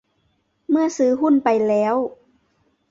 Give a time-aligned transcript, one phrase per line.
[0.69, 1.95] เมื่อซื้อหุ้นไปแล้ว